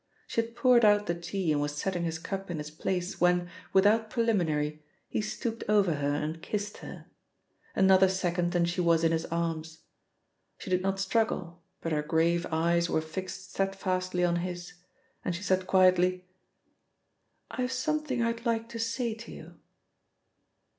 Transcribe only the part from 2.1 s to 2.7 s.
cup in